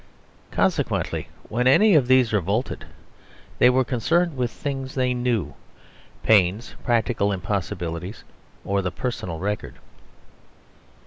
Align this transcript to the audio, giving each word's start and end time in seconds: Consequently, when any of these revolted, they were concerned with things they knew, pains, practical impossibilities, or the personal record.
Consequently, 0.49 1.27
when 1.47 1.67
any 1.67 1.93
of 1.93 2.07
these 2.07 2.33
revolted, 2.33 2.85
they 3.59 3.69
were 3.69 3.83
concerned 3.85 4.35
with 4.35 4.49
things 4.49 4.95
they 4.95 5.13
knew, 5.13 5.53
pains, 6.23 6.73
practical 6.83 7.31
impossibilities, 7.31 8.23
or 8.65 8.81
the 8.81 8.89
personal 8.89 9.37
record. 9.37 9.75